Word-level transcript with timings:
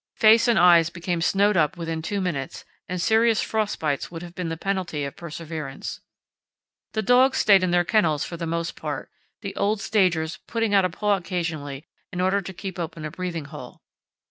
Face 0.15 0.47
and 0.47 0.57
eyes 0.57 0.89
became 0.89 1.21
snowed 1.21 1.55
up 1.55 1.77
within 1.77 2.01
two 2.01 2.19
minutes, 2.21 2.65
and 2.89 2.99
serious 2.99 3.43
frost 3.43 3.79
bites 3.79 4.09
would 4.09 4.23
have 4.23 4.33
been 4.33 4.49
the 4.49 4.57
penalty 4.57 5.03
of 5.03 5.15
perseverance. 5.15 6.01
The 6.93 7.03
dogs 7.03 7.37
stayed 7.37 7.61
in 7.63 7.69
their 7.69 7.83
kennels 7.85 8.23
for 8.25 8.35
the 8.35 8.47
most 8.47 8.75
part, 8.75 9.11
the 9.41 9.55
"old 9.55 9.79
stagers" 9.79 10.39
putting 10.47 10.73
out 10.73 10.85
a 10.85 10.89
paw 10.89 11.17
occasionally 11.17 11.85
in 12.11 12.19
order 12.19 12.41
to 12.41 12.51
keep 12.51 12.79
open 12.79 13.05
a 13.05 13.11
breathing 13.11 13.45
hole. 13.45 13.83